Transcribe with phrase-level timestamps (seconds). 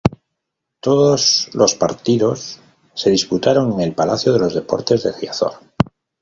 [0.79, 2.59] Todos los partidos
[2.95, 5.53] se disputaron en el Palacio de los Deportes de Riazor.